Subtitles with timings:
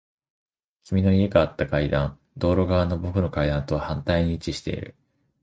[0.81, 2.17] 君の家があった階段。
[2.35, 4.95] 道路側の僕の階段とは反対に位置している。